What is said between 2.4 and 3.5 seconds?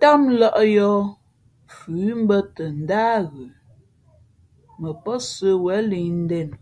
tα ndáh ghə,